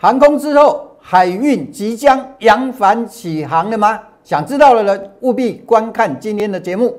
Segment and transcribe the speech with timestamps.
[0.00, 4.00] 航空之后，海运即将扬帆起航了吗？
[4.22, 6.96] 想知道的人务必观看今天的节目。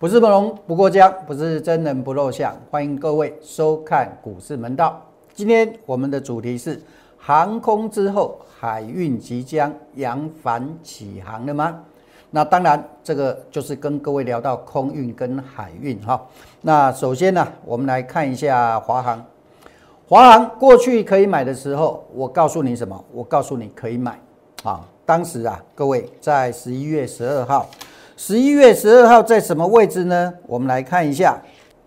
[0.00, 2.52] 不是不龙不过江，不是真人不露相。
[2.72, 5.00] 欢迎各位收看股市门道。
[5.34, 6.78] 今天我们的主题是
[7.16, 11.82] 航空之后，海运即将扬帆起航了吗？
[12.30, 16.20] 那当然，这个就是跟各位聊到空运跟海运哈。
[16.60, 19.24] 那首先呢，我们来看一下华航。
[20.06, 23.02] 华航过去可以买的时候，我告诉你什么？
[23.12, 24.20] 我告诉你可以买
[24.62, 24.86] 啊。
[25.06, 27.68] 当时啊，各位在十一月十二号。
[28.16, 30.32] 十一月十二号在什么位置呢？
[30.46, 31.40] 我们来看一下，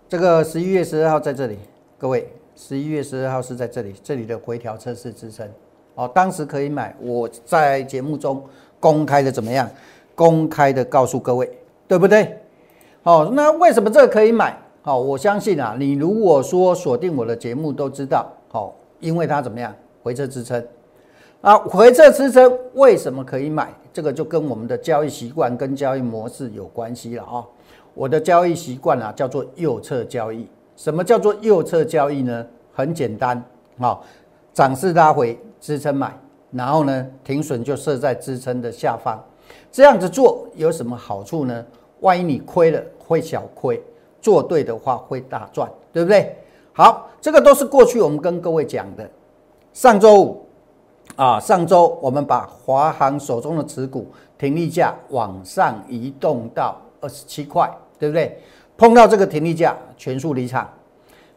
[0.08, 1.56] 这个十一月十二号在这里，
[1.98, 5.46] 各位，十一月十二号是在这里，这里的回调测试支撑，
[5.94, 8.42] 哦，当时可以买，我在节目中
[8.80, 9.68] 公开的怎么样？
[10.14, 11.46] 公开的告诉各位，
[11.86, 12.38] 对不对？
[13.02, 14.58] 哦，那为什么这个可以买？
[14.84, 19.74] 哦，我相信啊，你如果说锁定我的节目都知道，哦，因为它怎么样？
[20.02, 20.66] 回撤支撑。
[21.42, 23.72] 啊，回撤支撑为什么可以买？
[23.92, 27.44] 这个就跟我们的交易习惯跟交易模式有关系了啊。
[27.92, 30.48] 我的交易习惯啊叫做右侧交易。
[30.76, 32.46] 什么叫做右侧交易呢？
[32.74, 33.42] 很简单，
[33.78, 33.98] 啊，
[34.52, 36.12] 涨势拉回支撑买，
[36.52, 39.18] 然后呢停损就设在支撑的下方。
[39.72, 41.64] 这样子做有什么好处呢？
[42.00, 43.82] 万一你亏了会小亏，
[44.20, 46.36] 做对的话会大赚，对不对？
[46.72, 49.08] 好，这个都是过去我们跟各位讲的。
[49.72, 50.42] 上周五。
[51.14, 58.38] 啊，上周我们把华航手中的持股停利价往上移动到二十七块，对不对？
[58.76, 60.68] 碰到这个停利价，全数离场。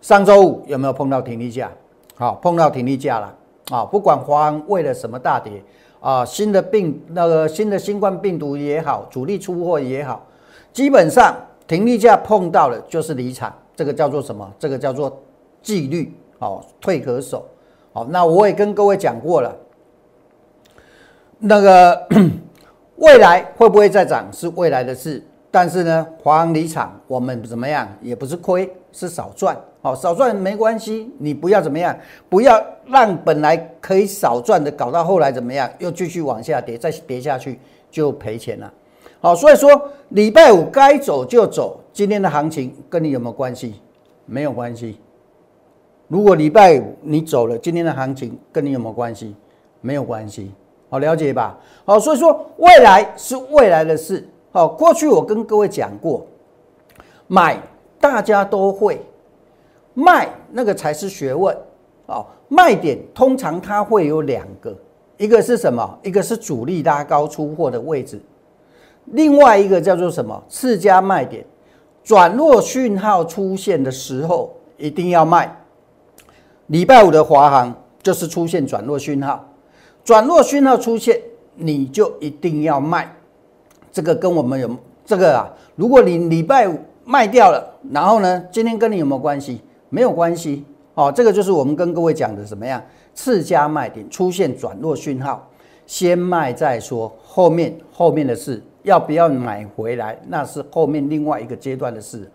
[0.02, 1.70] 上周五有没有碰到停利价？
[2.16, 3.36] 好，碰到停利价了。
[3.72, 5.64] 啊，不管华航为了什么大跌，
[6.00, 10.25] 啊，新的病那个新的新冠病毒也好，主力出货也好，
[10.74, 11.36] 基本上
[11.68, 13.53] 停利价碰到了就是离场。
[13.75, 14.52] 这个叫做什么？
[14.58, 15.22] 这个叫做
[15.62, 16.13] 纪律。
[16.40, 17.46] 哦，退可守。
[17.92, 19.53] 好，那我也跟各位讲过了。
[21.38, 22.08] 那个
[22.96, 31.98] 未来会不会再涨是未来的事，但是呢，华航离场，我们怎么样也不是亏，是少赚，好少赚没关系，你不要怎么样，
[32.30, 38.72] 不要让本来可以少赚的搞到后来怎么样，又继续往下跌，再跌下去就赔钱了，
[39.20, 43.81] 好，所以说礼拜五该走就走，今天的行情跟你有没有关系？
[44.28, 45.00] 没有关系。
[46.08, 49.36] 如果礼拜五你走了，今天的行情跟你有没有关系？
[49.81, 50.52] 没有关系。
[50.90, 51.58] 好了解吧？
[51.86, 54.28] 好，所以说未来是未来的事。
[54.52, 56.26] 好，过去我跟各位讲过，
[57.28, 57.62] 买
[58.00, 59.00] 大家都会，
[59.94, 61.56] 卖那个才是学问。
[62.08, 64.76] 好，卖点通常它会有两个，
[65.18, 66.00] 一个是什么？
[66.02, 68.20] 一个是主力拉高出货的位置，
[69.06, 70.44] 另外一个叫做什么？
[70.50, 71.46] 次佳卖点，
[72.04, 75.56] 转弱讯号出现的时候一定要卖。
[76.68, 77.72] 礼拜五的华航
[78.02, 79.48] 就是出现转弱讯号。
[80.04, 81.22] 转弱讯号出现，
[81.54, 83.16] 你就一定要卖。
[83.91, 84.69] 这个跟我们有
[85.05, 85.50] 这个啊？
[85.75, 89.61] 如果你礼拜五卖掉了，然后呢，今天跟你有没有关系？
[89.89, 90.66] 没有关系。
[90.95, 92.81] 哦，这个就是我们跟各位讲的什么样？
[93.13, 95.47] 次佳卖点出现转弱讯号，
[95.85, 97.11] 先卖再说。
[97.23, 102.29] 后面后面的事要不要买回来，那是后面另外一个阶段的事。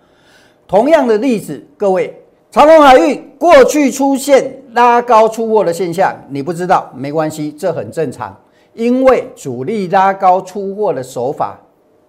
[0.66, 2.20] 同样的例子，各位。
[2.50, 8.32] 长隆海运过去出现拉高出货的现象，你不知道没关系，这很正常，
[8.74, 11.58] 因为主力拉高出货的手法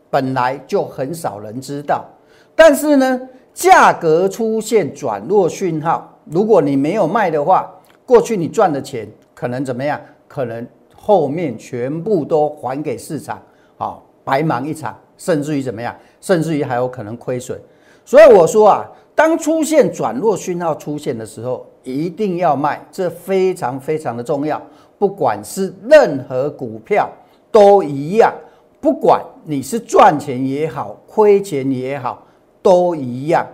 [0.09, 2.03] 本来就很少人知道。
[2.55, 3.21] 但是呢，
[3.53, 7.71] 价格出现转弱讯号，如果你没有卖的话，
[8.05, 9.99] 过去你赚的钱可能怎么样？
[10.27, 13.41] 可能后面全部都还给市场，
[13.77, 15.95] 好白忙一场，甚至于怎么样？
[16.19, 17.59] 甚至于还有可能亏损。
[18.03, 18.85] 所以我说啊。
[19.17, 24.61] 当出现转弱讯号出现的时候，一定要卖，这非常非常的重要。
[24.97, 27.09] 不管是任何股票
[27.51, 28.33] 都一样，
[28.79, 32.23] 不管你是赚钱也好，亏钱也好，
[32.61, 33.45] 都一样。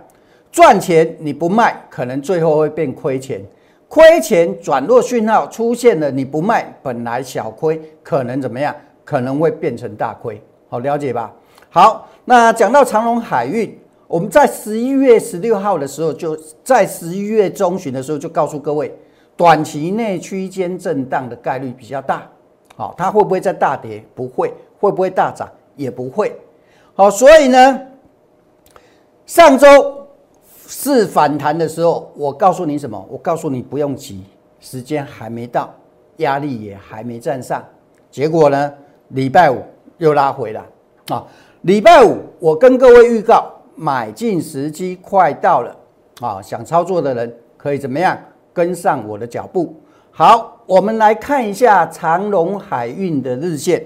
[0.50, 3.40] 赚钱你不卖，可能最后会变亏钱；
[3.88, 8.74] 亏钱转弱讯号出现了，你不卖，本来小亏，可能怎么样？
[9.04, 10.40] 可能会变成大亏。
[10.68, 11.32] 好，了解吧？
[11.70, 13.78] 好，那讲到长隆海运。
[14.06, 18.94] 我们在十一月十六号的时候，就在十一月中旬的时候就告诉各位，
[19.36, 22.28] 短期内区间震荡的概率比较大。
[22.76, 24.04] 好，它会不会再大跌？
[24.14, 24.52] 不会。
[24.78, 25.48] 会不会大涨？
[25.76, 26.36] 也不会。
[26.94, 27.80] 好，所以呢，
[29.26, 30.08] 上周
[30.66, 33.06] 是反弹的时候，我告诉你什么？
[33.08, 34.24] 我告诉你不用急，
[34.58, 35.72] 时间还没到，
[36.16, 37.64] 压力也还没站上。
[38.10, 38.74] 结果呢，
[39.10, 39.62] 礼拜五
[39.98, 40.66] 又拉回了
[41.10, 41.24] 啊！
[41.60, 45.76] 礼拜五我跟各位预告，买进时机快到了
[46.20, 46.42] 啊！
[46.42, 48.18] 想操作的人可以怎么样？
[48.52, 49.74] 跟上我的脚步。
[50.10, 53.84] 好，我们来看一下长隆海运的日线。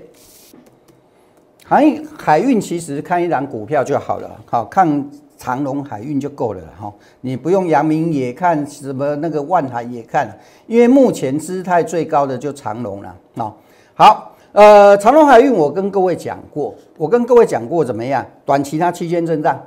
[1.64, 6.92] 海海运其实看一档股票就好了，好看长隆海运就够了哈。
[7.20, 13.52] 你不用阳明也看，什么那个万海也看，因为目前姿态最高的就长隆了啊。
[13.94, 18.24] 好，呃，长隆海运我跟各位讲过，我跟各位讲过怎么样？
[18.44, 19.60] 短期它区间震荡。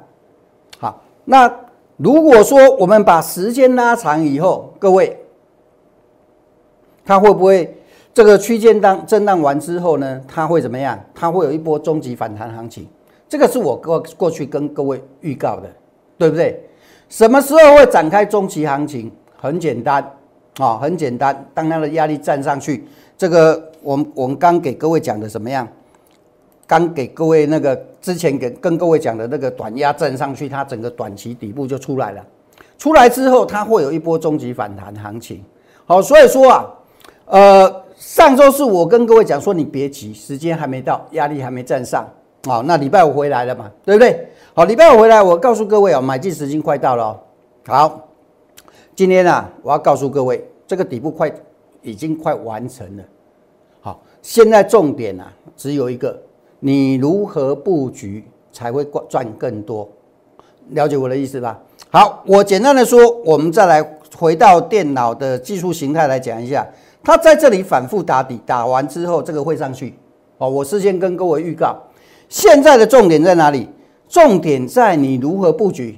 [0.78, 1.54] 好，那
[2.00, 5.16] 如果说我们把时间拉长以后，各位。
[7.06, 7.76] 它会不会
[8.14, 10.22] 这个区间当震荡完之后呢？
[10.28, 10.98] 它会怎么样？
[11.14, 12.88] 它会有一波终极反弹行情。
[13.28, 15.68] 这个是我过过去跟各位预告的，
[16.20, 16.64] 对不对？
[17.10, 19.12] 什么时候会展开中期行情？
[19.36, 20.04] 很简单
[20.60, 21.44] 啊，很简单。
[21.54, 22.88] 当它的压力站上去，
[23.18, 25.68] 这个我们我们刚给各位讲的什么样？
[26.68, 32.26] 刚给各位那个之前给跟各位讲的那个短压站上去，它整个短期底部就出来了。
[32.78, 35.44] 出来之后，它会有一波终极反弹行情。
[35.86, 36.76] 好，所以说啊。
[37.32, 42.10] 呃，上周是我跟各位讲说，你别急，时间还没到，压力还没站上
[42.48, 42.64] 啊。
[42.66, 44.28] 那礼拜五回来了嘛，对不对？
[44.56, 47.22] 好，礼拜五回来，我告诉各位啊，买进时间快到了。
[47.68, 48.10] 好，
[48.96, 51.32] 今天啊，我要告诉各位，这个底部快
[51.84, 53.04] 已经快完成了。
[53.82, 56.20] 好，现在重点啊，只有一个，
[56.60, 59.88] 你如何布局才会赚更多？
[60.70, 61.60] 了解我的意思吧？
[61.90, 63.84] 好，我简单的说，我们再来
[64.16, 66.68] 回到电脑的技术形态来讲一下。
[67.02, 69.96] 它在这里反复打底，打完之后这个会上去
[70.38, 70.50] 哦。
[70.50, 71.76] 我事先跟各位预告，
[72.28, 73.70] 现在的重点在哪里？
[74.08, 75.98] 重点在你如何布局，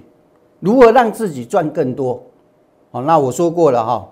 [0.59, 2.21] 如何让自己赚更多。
[2.91, 4.07] 哦，那我说过了哈，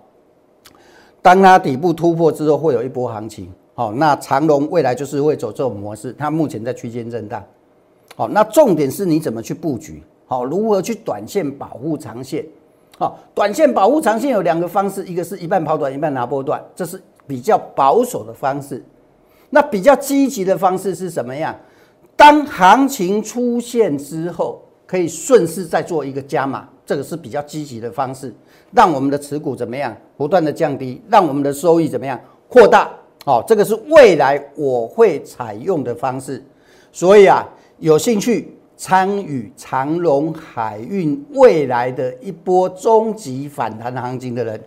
[1.21, 3.53] 当它底部突破之后，会有一波行情。
[3.79, 7.41] 好，那长龙未来就是会走这种模式，它目前在区间震荡。
[8.13, 10.03] 好，那重点是你怎么去布局？
[10.27, 12.45] 好，如何去短线保护长线？
[12.97, 18.83] 好，短线保护长线有两个方式，一个是一半跑短，一半拿波段，这是比较保守的方式。
[19.49, 21.55] 那比较积极的方式是什么样？
[22.17, 28.35] 当行情出现之后，可以顺势再做一个加码，这个是比较积极的方式，
[28.73, 32.89] 让我们的持股怎么样不断的降低，让我们的收益怎么样扩大？
[33.29, 36.43] 好，这个是未来我会采用的方式。
[36.91, 37.47] 所以啊，
[37.77, 38.55] 有兴趣。
[38.75, 44.63] 参与长隆海运未来的一波终极反弹行情的人，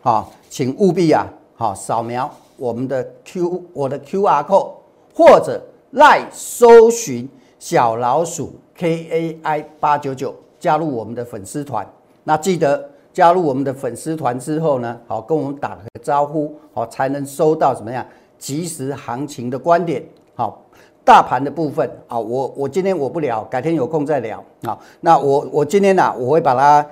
[0.00, 1.26] 好，请务必啊，
[1.56, 4.70] 好扫描我们的 Q 我的 QR code，
[5.12, 11.84] 或者赖搜寻小老鼠 KAI 八九九，加入我们的粉丝团。
[12.22, 18.04] 那记得加入我们的粉丝团之后呢，好跟我们打个招呼，好才能收到怎么样
[18.38, 20.60] 即时行情的观点，好。
[21.06, 24.78] 大盘的部分啊，我我今天我不聊，改天有空再聊啊。
[25.02, 26.86] 那我我今天呢，我会把它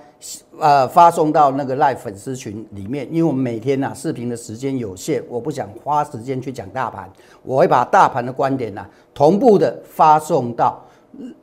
[0.61, 7.11] 呃发送到那个赖粉丝群里面，因为我们每天呢视频的时间有限，我不想花时间去讲大盘，
[7.43, 10.79] 我会把大盘的观点呢同步的发送到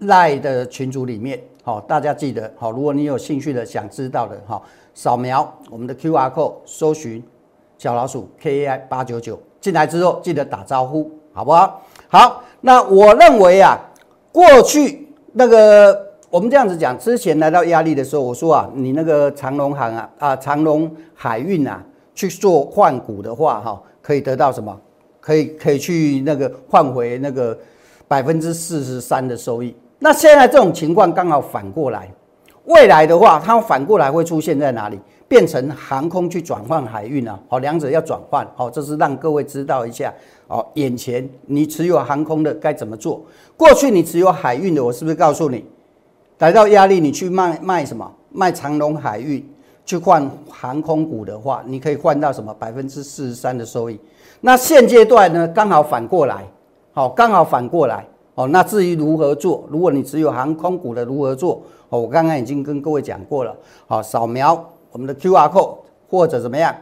[0.02, 1.42] 赖的群组里面。
[1.70, 4.60] 好，大家记得好，如果你有兴趣的想知道的哈，
[4.96, 7.24] 扫描我们的 Q R code，搜寻
[7.78, 11.84] 小老鼠 K A I 八九九进来之后，记得打招呼，好不好？
[12.08, 12.44] 好。
[12.62, 13.78] 那我认为啊，
[14.32, 24.76] 过去那个我们这样子讲，之前来到压力的时候，我说啊，你那个长隆行啊啊，长隆海运啊，去做换股的话，哈，可以得到什么？
[25.22, 27.56] 可以可以去那个换回那个
[28.08, 29.76] 百分之四十三的收益。
[30.00, 32.10] 那现在这种情况刚好反过来，
[32.66, 35.00] 未来的话，它反过来会出现在哪里？
[35.28, 37.40] 变成航空去转换海运啊？
[37.48, 40.12] 好，两者要转换，好，这是让各位知道一下。
[40.48, 43.22] 哦，眼前你持有航空的该怎么做？
[43.56, 45.64] 过去你持有海运的，我是不是告诉你，
[46.40, 48.12] 来到压力你去卖卖什么？
[48.32, 49.48] 卖长龙海运
[49.86, 54.00] 去换航空股的话，你可以换到什么百分之四十三的收益？
[54.42, 56.44] 那现阶段呢，刚好反过来，
[56.94, 58.04] 好，刚好反过来。
[58.40, 59.66] 哦，那至于如何做？
[59.70, 61.62] 如果你持有航空股的如何做？
[61.90, 63.54] 哦，我刚刚已经跟各位讲过了。
[63.86, 65.76] 好，扫描我们的 Q R code
[66.10, 66.74] 或者怎么样，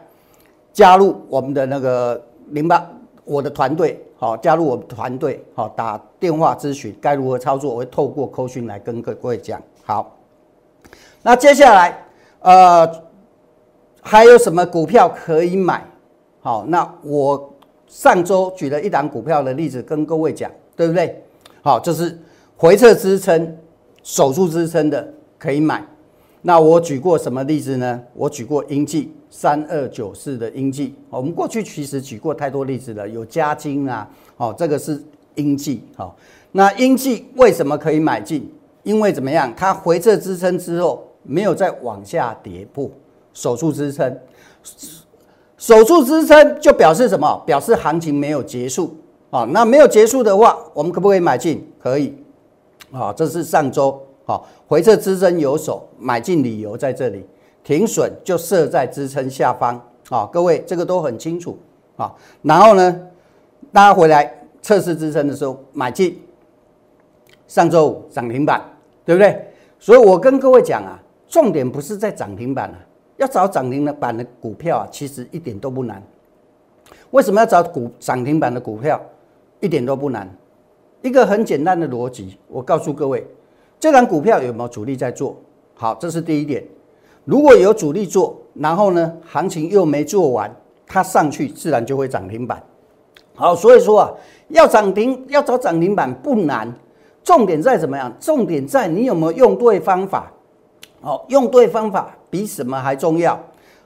[0.72, 2.88] 加入我们的那个零八。
[3.26, 9.60] 我的团队好，加入我们团队好，打电话咨询该如何操作，我会透过扣讯来跟各位讲。
[9.84, 10.16] 好，
[11.24, 12.06] 那接下来
[12.42, 12.88] 呃
[14.00, 15.84] 还有什么股票可以买？
[16.40, 17.52] 好，那我
[17.88, 21.24] 上周举了一档股票的例子跟各位讲，对不对？
[21.68, 22.18] 好，这是
[22.56, 23.58] 回撤支撑、
[24.02, 25.06] 守住支撑的
[25.38, 25.86] 可以买。
[26.42, 28.02] 那我举过什么例子呢？
[28.14, 30.96] 我举过英记三二九四的英记。
[31.10, 35.04] 我们过去其实举过太多例子了，有加金啊，哦，这个是
[35.36, 35.84] 英记。
[35.98, 36.16] 好，
[36.54, 38.50] 那英记为什么可以买进？
[38.84, 39.54] 因为怎么样？
[39.54, 42.90] 它回撤支撑之后没有再往下跌破，
[43.34, 44.18] 守住支撑，
[45.58, 47.44] 守住支撑就表示什么？
[47.46, 48.96] 表示行情没有结束
[49.30, 49.44] 啊。
[49.52, 51.66] 那没有结束的话，我们可不可以买进？
[51.80, 52.16] 可以。
[52.92, 54.02] 啊，这是上周。
[54.26, 57.26] 啊，回撤支撑有手，买进理由在这里，
[57.64, 59.82] 停损就设在支撑下方。
[60.10, 61.58] 啊，各位这个都很清楚。
[61.96, 63.00] 啊，然后呢，
[63.72, 66.22] 大家回来测试支撑的时候买进。
[67.48, 68.62] 上周五涨停板，
[69.06, 69.48] 对不对？
[69.80, 72.76] 所以我跟各位讲啊，重点不是在涨停板啊，
[73.16, 76.04] 要找涨停的板的股票啊，其实一点都不难。
[77.12, 79.00] 为什么要找股涨停板的股票？
[79.60, 80.30] 一点都不难，
[81.02, 83.26] 一个很简单的逻辑，我告诉各位。
[83.80, 85.36] 这张股票有没有主力在做？
[85.76, 86.64] 好，这是第一点。
[87.26, 92.62] 如果有主力做，然后呢，行情又没做完，它上去自然就会涨停板。
[93.36, 94.12] 好，所以说啊，
[94.48, 96.74] 要涨停要找涨停板不难，
[97.24, 98.12] 重点在怎么样？
[98.20, 100.32] 重点在你有没有用对方法。
[101.02, 103.40] 好，用对方法比什么还重要。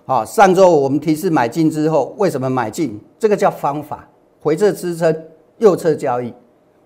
[0.06, 2.98] 好，上周我们提示买进之后，为什么买进？
[3.20, 4.08] 这个叫方法，
[4.40, 5.14] 回撤支撑，
[5.62, 6.34] 右侧交易。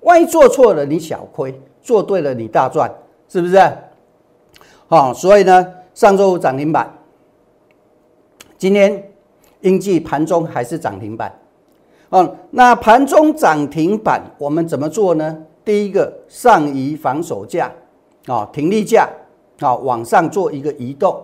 [0.01, 1.59] 万一做错了，你小亏。
[1.81, 2.91] 做对了，你大赚，
[3.29, 3.59] 是不是？
[4.87, 6.91] 好，所以呢，上周五涨停板，
[8.57, 9.11] 今天
[9.61, 11.31] 应计盘中还是涨停板。
[12.09, 15.37] 哦，那盘中涨停板我们怎么做呢？
[15.63, 17.71] 第一个，上移防守价，
[18.25, 19.07] 啊，停利价，
[19.59, 21.21] 啊，往上做一个移动。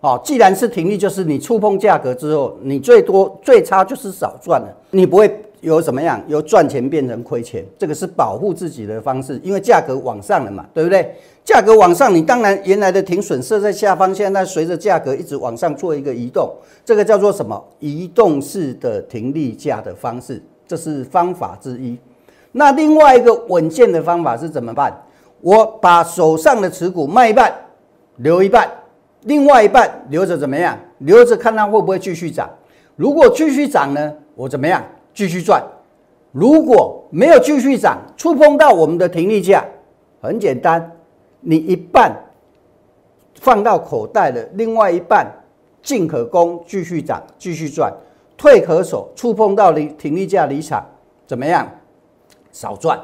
[0.00, 5.42] 哦，既然是停利，就是你触碰价格之后，你最多最差就是少赚了，你不会。
[5.66, 6.22] 由怎么样？
[6.28, 11.12] 由赚钱变成亏钱，这个是保护自己的方式，因为价格往上了嘛，对不对？
[11.44, 16.48] 价格往上，你当然原来的停损设在下方，现在随着价格一直往上做一个移动，
[16.84, 17.60] 这个叫做什么？
[17.80, 21.98] 移动式的停利价的方式，这是方法之一。
[22.52, 24.96] 那另外一个稳健的方法是怎么办？
[25.40, 27.52] 我把手上的持股卖一半，
[28.18, 28.70] 留一半，
[29.22, 30.78] 另外一半留着怎么样？
[30.98, 32.48] 留着看它会不会继续涨。
[32.94, 34.82] 如果继续涨呢，我怎么样？
[35.16, 35.64] 继续赚，
[36.30, 39.64] 如果没有继续涨，触碰到我们的停利价，
[40.20, 40.92] 很简单，
[41.40, 42.14] 你一半
[43.40, 45.26] 放到口袋的，另外一半
[45.82, 47.90] 进可攻，继续涨，继续赚，
[48.36, 50.84] 退可守，触碰到离停利价离场，
[51.26, 51.66] 怎么样？
[52.52, 53.00] 少赚，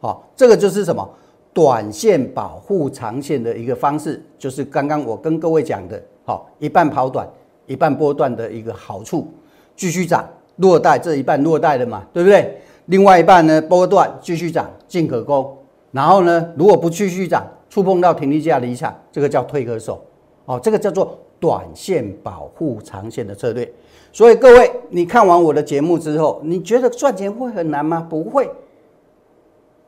[0.00, 1.08] 好，这个就是什么？
[1.54, 7.26] 短线保护长线的一个方式，就是刚刚我跟各位讲的，好，一半跑短，
[7.66, 9.32] 一半波段的一个好处，
[9.74, 10.28] 继续涨。
[10.56, 12.58] 落袋这一半落袋的嘛，对不对？
[12.86, 15.56] 另外一半呢，波段继续涨，进可攻。
[15.90, 20.04] 然后呢，如果不继续涨，触碰到停利价离场，这个叫退可守。
[20.44, 23.70] 哦，这个叫做短线保护长线的策略。
[24.12, 28.06] 所以各位，你看完我的节目之后，你觉得赚钱会很难吗？
[28.08, 28.50] 不会。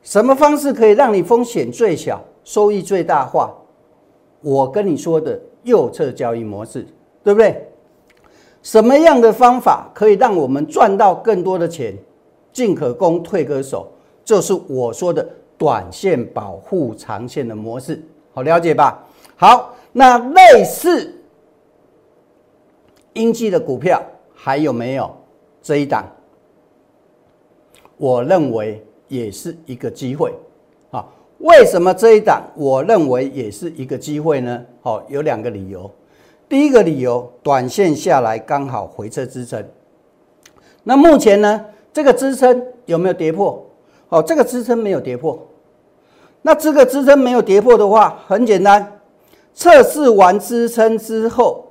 [0.01, 3.53] 什么方式可以让你风险最小、收益最大化？
[4.41, 6.87] 我跟你说的右侧交易模式，
[7.23, 7.66] 对不对？
[8.67, 11.97] 什么样的方法可以让我们赚到更多的钱？
[12.51, 13.87] 进可攻，退可守，
[14.25, 15.25] 就是我说的
[15.57, 18.03] 短线保护长线的模式。
[18.33, 19.01] 好了解吧？
[19.37, 21.15] 好，那类似
[23.13, 24.03] 应季的股票
[24.35, 25.15] 还有没有
[25.61, 26.05] 这一档？
[27.95, 30.33] 我认为也是一个机会。
[30.91, 31.07] 啊，
[31.37, 34.65] 为什么这一档我认为也是一个机会呢？
[34.81, 35.89] 好，有两个理由。
[36.49, 39.65] 第一个理由，短线下来刚好回撤支撑。
[40.83, 43.65] 那目前呢，这个支撑有没有跌破？
[44.07, 45.37] 哦，这个支撑没有跌破。
[46.43, 48.99] 那这个支撑没有跌破的话，很简单，
[49.53, 51.65] 测试完支撑之后，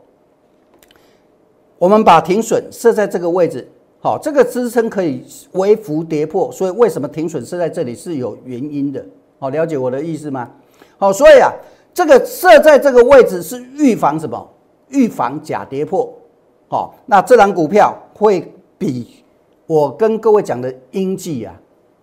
[1.79, 3.67] 我们把停损设在这个位置。
[4.01, 9.03] 好，这个支撑可以微幅跌破，所以为什么停损设在这里是有原因的。
[9.39, 10.51] 好，了解我的意思吗？
[10.99, 11.51] 好，所以啊，
[11.95, 14.47] 这个设在这个位置是预防什么？
[14.89, 16.13] 预防假跌破，
[16.69, 19.25] 好，那这张股票会比
[19.67, 21.55] 我跟各位讲的英记啊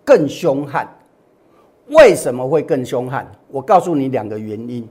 [0.03, 0.87] 更凶悍。
[1.89, 3.29] 为什么会更凶悍？
[3.49, 4.87] 我告诉你两个原因。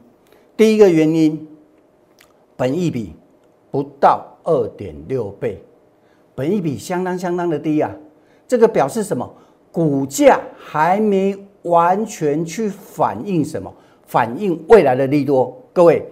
[0.57, 1.49] 第一个原因，
[2.57, 3.15] 本益比
[3.71, 5.63] 不到二点六倍，
[6.35, 7.91] 本益比相当相当的低啊。
[8.47, 9.29] 这个表示什么？
[9.71, 13.73] 股价还没完全去反映什么？
[14.05, 15.57] 反映未来的利多。
[15.73, 16.07] 各位，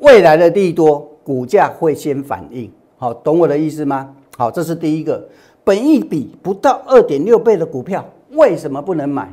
[0.00, 1.06] 未来的利多。
[1.22, 4.12] 股价会先反应，好，懂我的意思吗？
[4.36, 5.22] 好，这是第一个，
[5.62, 9.32] 本益比不到二点六倍的股票，为什么不能买？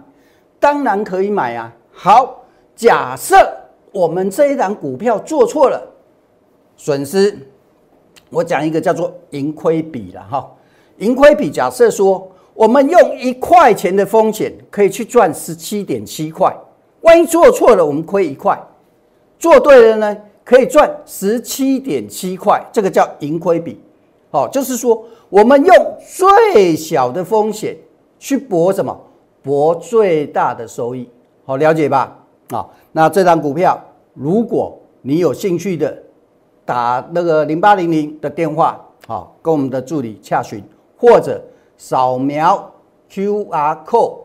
[0.60, 1.74] 当然可以买啊。
[1.92, 2.44] 好，
[2.76, 3.36] 假设
[3.92, 5.82] 我们这一档股票做错了，
[6.76, 7.36] 损失，
[8.30, 10.52] 我讲一个叫做盈亏比了哈。
[10.98, 16.56] 盈亏比假设说，我们用一块钱的风险可以去赚十七点七块，
[17.02, 18.56] 万一做错了，我们亏一块；
[19.40, 23.78] 做对了呢，可以赚十七点七块，这个叫盈亏比。
[24.32, 27.76] 哦，就是说我们用最小的风险
[28.18, 28.98] 去博什么？
[29.44, 31.10] 博最大的收益。
[31.44, 32.18] 好，了解吧？
[32.52, 33.78] 啊，那这张股票，
[34.14, 36.02] 如果你有兴趣的，
[36.64, 40.64] 打那个零八零零的电话，好，跟我们的助理洽询。
[40.96, 41.44] 或者
[41.78, 42.72] 扫描
[43.12, 44.16] QR code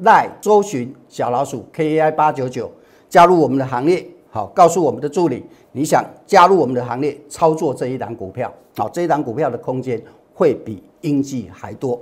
[0.00, 2.68] 来周询小老鼠 KAI 八九九，
[3.08, 4.04] 加入我们的行列。
[4.36, 8.52] 好，告诉我们的助理，你想加入我们的行列，操作这一档股票。
[8.76, 9.98] 好，这一档股票的空间
[10.34, 11.98] 会比英记还多。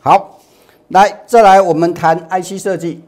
[0.00, 0.36] 好，
[0.88, 3.00] 来再来，我们谈 IC 设计。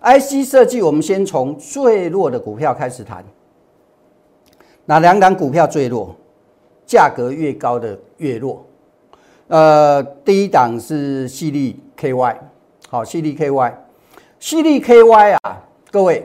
[0.00, 3.24] IC 设计，我们先从最弱的股票开始谈。
[4.84, 6.14] 哪两档股票最弱？
[6.86, 8.64] 价格越高的越弱。
[9.48, 12.36] 呃，第一档是细粒 KY，
[12.88, 13.74] 好，细粒 KY，
[14.38, 16.22] 细粒 KY 啊，各位，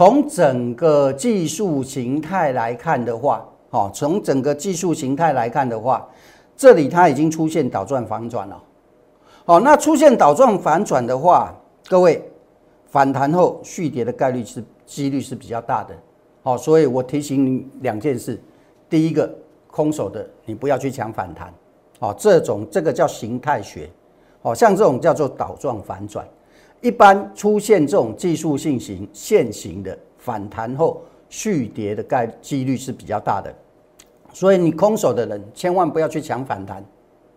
[0.00, 6.08] 从整个技术形态来看的话，好，从整个技术形态来看的话，
[6.56, 8.62] 这里它已经出现倒转反转了，
[9.44, 11.54] 好，那出现倒转反转的话，
[11.86, 12.26] 各位
[12.86, 15.94] 反弹后续跌的概率是几率是比较大的，
[16.42, 18.40] 好，所以我提醒你两件事，
[18.88, 19.30] 第一个，
[19.70, 21.52] 空手的你不要去抢反弹。
[21.98, 23.90] 哦，这种这个叫形态学，
[24.40, 26.26] 哦，像这种叫做倒转反转，
[26.80, 33.54] 一般出现这种技术性型现行的反弹后续跌的概几率是比较大的，
[34.32, 36.82] 所以你空手的人千万不要去抢反弹，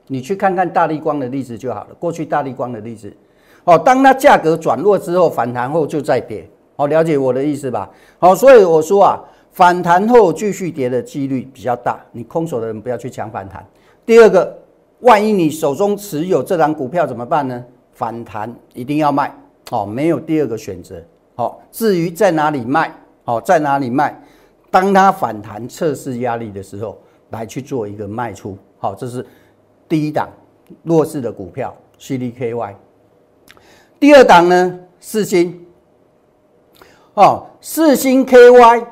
[0.08, 1.90] 你去看看大力光的例子就好了。
[2.00, 3.14] 过去大力光的例子，
[3.66, 7.90] 哦，当它价格转弱之后反弹后就再跌，哦，了解我的意思吧？
[8.20, 9.20] 好，所以我说啊，
[9.52, 13.66] 反弹后继续跌的几率比较大，你空手的人不要去抢反弹。
[14.06, 14.58] 第二个，
[15.02, 17.64] 万一你手中持有这张股票怎么办呢？
[17.94, 19.34] 反弹一定要卖，
[19.72, 21.02] 哦，没有第二个选择。
[21.36, 24.22] 好，至于在哪里卖，好，在哪里卖，
[24.70, 26.98] 当它反弹测试压力的时候，
[27.30, 28.58] 来去做一个卖出。
[28.78, 29.26] 好，这是
[29.88, 30.30] 第一档
[30.84, 32.76] 弱势的股票，CDKY。
[34.00, 35.66] 第二档呢，四星，
[37.14, 38.86] 哦，四星 KY，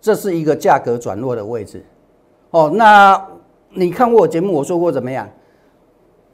[0.00, 1.84] 这是一个价格转弱的位置。
[2.50, 3.26] 哦，那
[3.70, 5.28] 你看过我节目，我说过怎么样？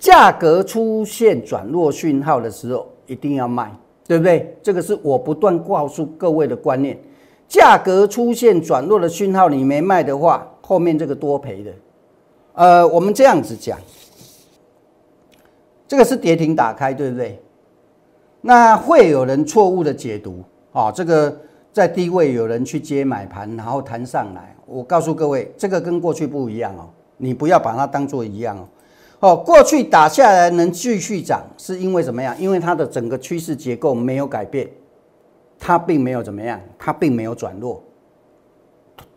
[0.00, 3.70] 价格出现转弱讯号的时候，一定要卖，
[4.08, 4.56] 对不对？
[4.60, 6.98] 这个是我不断告诉各位的观念。
[7.46, 11.70] 价格出现转弱的讯号，你没卖的话，后面这个多赔的。
[12.54, 13.78] 呃，我们这样子讲，
[15.86, 17.40] 这个是跌停打开，对不对？
[18.40, 21.38] 那会有人错误的解读啊，这个。
[21.72, 24.56] 在低位有人去接买盘，然后弹上来。
[24.66, 28.66] 我告诉各位，这个跟过去不一样哦，你不要把它当做一样哦。
[29.20, 32.34] 哦，过去打下来能继续涨，是因为怎么样？
[32.38, 34.68] 因为它的整个趋势结构没有改变，
[35.58, 37.82] 它并没有怎么样，它并没有转弱。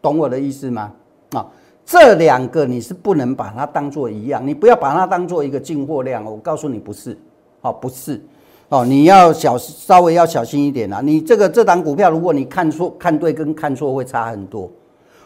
[0.01, 0.91] 懂我的意思吗？
[1.31, 1.47] 啊，
[1.85, 6.25] 这两个你是不能把它当做一样，你不要把它当做一个进货量。
[6.25, 7.17] 我告诉你，不是，
[7.61, 8.21] 哦，不是。
[8.67, 10.99] 哦，你要小稍微要小心一点啦。
[10.99, 14.69] 你这个这档股票，如果你看错看对跟看错会差很多。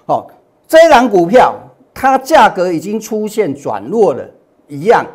[0.06, 0.28] 哦，
[0.68, 1.56] 这一档股票
[1.94, 4.24] 它价格已经出现转弱了，
[4.68, 5.06] 一样，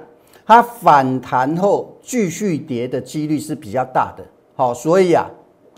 [0.45, 4.25] 它反弹后继续跌的几率是比较大的。
[4.55, 5.31] 好，所以啊，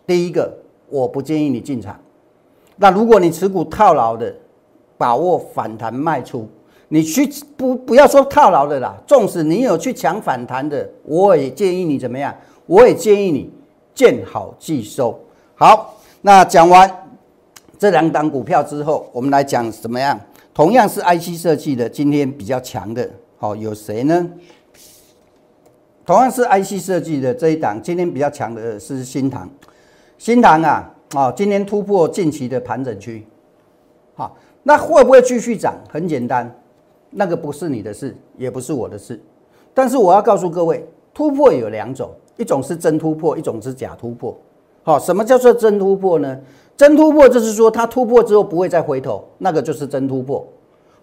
[0.07, 0.53] 第一个
[0.89, 1.99] 我不建议你进场。
[2.77, 4.35] 那如果你持股套牢的，
[4.97, 6.49] 把握反弹卖出。
[6.89, 12.33] 你去不不要说套牢的啦，纵使你有去抢反弹的，我也建议你怎么样？
[12.67, 13.51] 我也建议你
[13.95, 15.19] 见好即收。
[15.57, 17.09] 好，那讲完
[17.79, 20.19] 这两档股票之后，我们来讲怎么样？
[20.53, 24.31] 同样是 IC 设计的，今天比较强的，好有谁呢？
[26.07, 29.49] 同样是 IC 设计的这一档，今天比较强的是新唐。
[30.19, 33.27] 新唐啊，啊，今天突破近期的盘整区，
[34.15, 35.75] 好，那会不会继续涨？
[35.89, 36.55] 很简单。
[37.17, 39.21] 那个不是你的事，也不是我的事，
[39.73, 44.37] 但是我要告诉各位，突破有两种，一种是真突破，一种是假突破。
[44.83, 46.39] 好，什么叫做真突破呢？
[46.77, 50.45] 真突破就是说它突破之后不会再回头，那个就是真突破。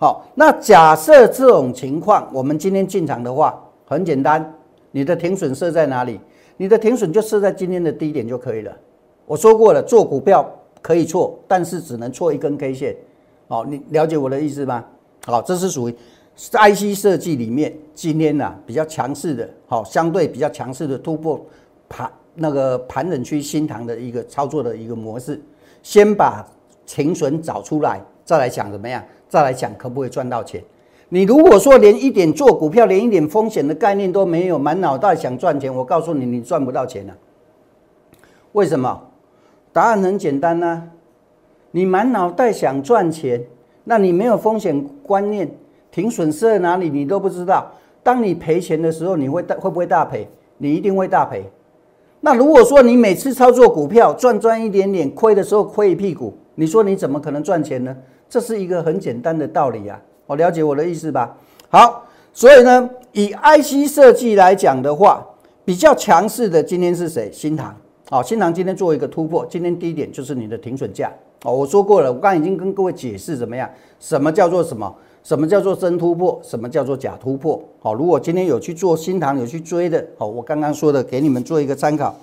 [0.01, 4.51] 好，那假设这种情况，我们今天进场的话，很简单，
[4.89, 6.19] 你的停损设在哪里？
[6.57, 8.75] 你的停损就设在今天的低点就可以了。
[9.27, 10.43] 我说过了，做股票
[10.81, 12.95] 可以错，但是只能错一根 K 线。
[13.47, 14.83] 好，你了解我的意思吗？
[15.27, 15.95] 好，这是属于
[16.35, 21.39] IC 设计里面今天呢比较强势的，好，相对比较强势的突破
[21.87, 25.39] 盘那个盘整区新塘的一个操作的一个模式，
[25.83, 26.43] 先把
[26.87, 30.61] 停损找出来，再来想怎么样，再来想可不可以赚到钱。
[31.07, 37.15] 你如果说连一点做股票，连一点风险的概念都没有，满脑袋想赚钱，我告诉你，你赚不到钱了。
[38.51, 39.01] 为什么？
[39.71, 40.83] 答案很简单呐，
[41.71, 43.41] 你满脑袋想赚钱，
[43.85, 45.49] 那你没有风险观念，
[45.91, 47.71] 停损设在哪里你都不知道。
[48.03, 50.27] 当你赔钱的时候，你会大会不会大赔？
[50.57, 51.49] 你一定会大赔。
[52.19, 57.95] 那如果说你每次操作股票赚赚一点点，亏的时候亏一屁股，你说你怎么可能赚钱呢？
[58.31, 59.99] 这是一个很简单的道理啊！
[60.25, 61.35] 我了解我的意思吧？
[61.67, 65.27] 好，所以呢，以 IC 设计来讲的话，
[65.65, 67.29] 比较强势的今天是谁？
[67.29, 67.75] 新唐。
[68.09, 71.11] 好，新唐今天做一个突破，今天低点就是你的停损价。
[71.43, 73.69] 哦，我说过了，我刚已经跟各位解释怎么样？
[73.99, 74.95] 什么叫做什么？
[75.23, 76.39] 什么叫做真突破？
[76.41, 77.61] 什么叫做假突破？
[77.81, 82.15] 好，如果今天有去做新塘有去追的，好，我刚刚说的给你们做一个参考。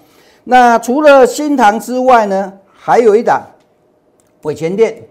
[0.44, 3.42] 那除了新塘之外呢，还有一档
[4.44, 5.06] 伟前店。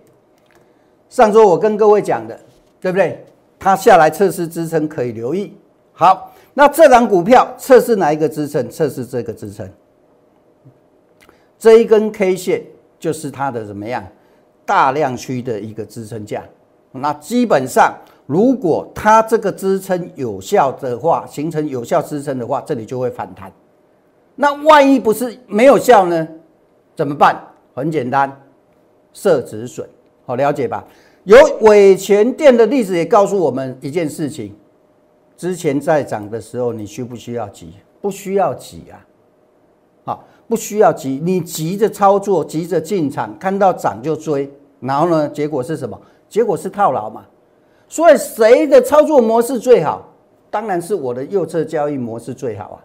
[1.09, 2.39] 上周我跟各位讲的，
[2.79, 3.25] 对不对？
[3.59, 5.57] 它下来测试支撑可以留意。
[5.93, 8.69] 好，那这档股票测试哪一个支撑？
[8.69, 9.67] 测试这个支撑。
[11.57, 12.63] 这一根 K 线
[12.99, 14.05] 就是它的怎么样？
[14.63, 16.43] 大量区的一个支撑价。
[16.91, 23.51] 那基本上，如果它这个支撑有效的话，形成有效支撑的话，这里就会反弹。
[24.35, 26.27] 那万一不是没有效呢？
[26.95, 27.41] 怎么办？
[27.73, 28.31] 很简单，
[29.13, 29.87] 设止损。
[30.27, 30.85] 好，了解吧？
[31.23, 34.53] 有伟全店的例子也告诉我们一件事情：
[35.37, 37.71] 之前在涨的时候，你需不需要急？
[38.01, 38.99] 不需要急啊！
[40.03, 41.21] 好，不需要急。
[41.23, 45.29] 你急着操作，急着进场，看到涨就追，然后呢？
[45.29, 45.97] 结果是什么？
[46.27, 47.25] 结果是套牢嘛，
[47.87, 50.13] 所以谁的操作模式最好？
[50.49, 52.77] 当然是我的右侧交易模式最好啊。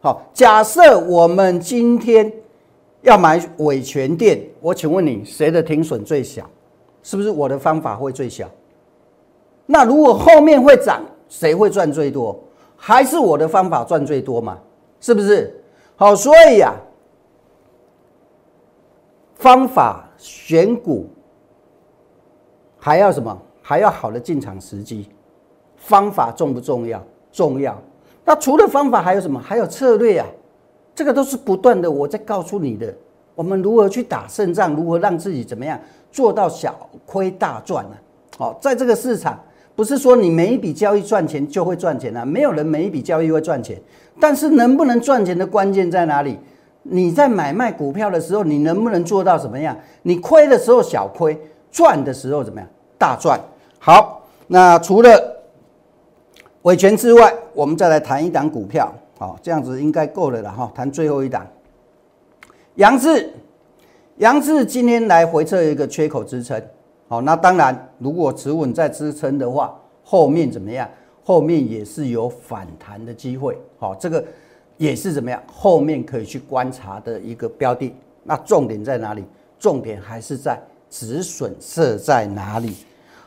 [0.00, 2.32] 好，假设我们今天
[3.02, 6.50] 要买伟权店，我请问你，谁的停损最小？
[7.04, 8.50] 是不是我的方法会最小？
[9.66, 12.36] 那如果后面会涨，谁会赚最多？
[12.76, 14.58] 还是我的方法赚最多嘛？
[15.00, 15.54] 是不是？
[15.94, 16.74] 好，所以呀，
[19.36, 21.06] 方法选股。
[22.78, 23.40] 还要什么？
[23.62, 25.08] 还要好的进场时机，
[25.76, 27.02] 方法重不重要？
[27.32, 27.80] 重要。
[28.24, 29.38] 那除了方法还有什么？
[29.38, 30.26] 还有策略啊！
[30.94, 32.94] 这个都是不断的，我在告诉你的。
[33.34, 34.74] 我们如何去打胜仗？
[34.76, 35.80] 如何让自己怎么样
[36.14, 37.96] 做到小亏大赚呢？
[38.38, 39.36] 哦，在这个市场，
[39.74, 43.76] 不是说你每一笔交易赚钱就会赚钱啊，没有人每一笔交易会赚钱。
[44.20, 46.38] 但是能不能赚钱的关键在哪里？
[46.84, 49.76] 你在买卖股票的时候，你能不能做到什么样？
[50.02, 51.36] 你亏的时候小亏，
[51.72, 52.68] 赚的时候怎么样？
[52.96, 53.40] 大赚
[53.80, 55.42] 好，那除了
[56.62, 60.70] 伟权之外，我们再来谈一档股票，好，这样子应该够了了哈。
[60.76, 61.44] 谈最后一档，
[62.76, 63.32] 杨志，
[64.18, 66.62] 杨志今天来回测一个缺口支撑，
[67.08, 70.88] 好，那当然如果持稳在支撑的话，后面怎么样？
[71.24, 74.24] 后面也是有反弹的机会，好，这个
[74.76, 75.42] 也是怎么样？
[75.52, 77.92] 后面可以去观察的一个标的。
[78.22, 79.24] 那重点在哪里？
[79.58, 82.72] 重点还是在止损设在哪里？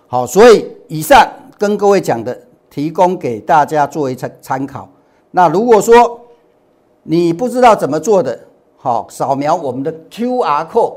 [0.07, 4.87] 好，所以以上跟各位讲的，提供给大家作为参参考。
[5.31, 6.21] 那如果说
[7.03, 8.39] 你不知道怎么做的，
[8.87, 10.93] 好，扫描我们的 Q R code，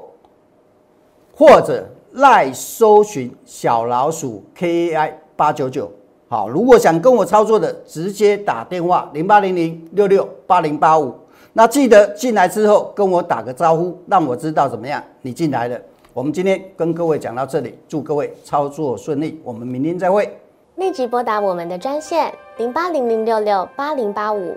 [1.34, 5.90] 或者赖搜寻小老鼠 K A I 八九九。
[6.28, 11.12] 好，如果想跟我操作的，直接打电话零八零零六六八零八五。
[11.52, 15.76] 那记得进来之后跟我打个招呼，让我知道怎么样，你进来了。
[16.14, 20.38] 我们今天跟各位讲到这里，祝各位操作顺利，我们明天再会。
[20.76, 24.56] 立即拨打我们的专线零八零零六六八零八五